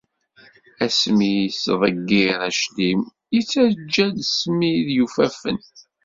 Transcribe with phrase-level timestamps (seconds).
[0.85, 3.01] Asmi yettḍeggir aclim
[3.35, 5.59] yettaǧǧa-d ssmid yufafen.